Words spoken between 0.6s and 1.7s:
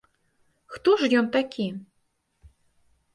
Хто ж ён такі?